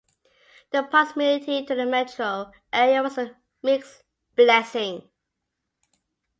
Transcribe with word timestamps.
The 0.71 0.81
proximity 0.81 1.63
to 1.63 1.75
the 1.75 1.85
metro 1.85 2.49
area 2.73 3.03
was 3.03 3.19
a 3.19 3.35
mixed 3.61 4.01
blessing. 4.35 5.07